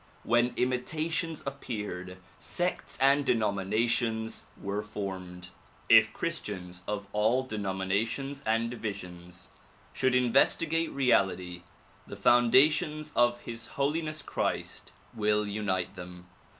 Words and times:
When 0.23 0.55
imitations 0.57 1.43
appeared, 1.45 2.17
sects 2.39 2.97
and 2.99 3.23
denominations 3.23 4.45
were 4.59 4.81
formed. 4.81 5.49
If 5.89 6.11
Christians 6.11 6.81
of 6.87 7.07
all 7.11 7.43
denominations 7.43 8.41
and 8.43 8.71
divisions 8.71 9.49
should 9.93 10.13
investi 10.13 10.67
gate 10.67 10.91
reality, 10.91 11.61
the 12.07 12.15
foundations 12.15 13.11
of 13.15 13.41
His 13.41 13.67
Holiness 13.77 14.23
Christ 14.23 14.91
will 15.13 15.45
unite 15.45 15.93
them. 15.93 16.25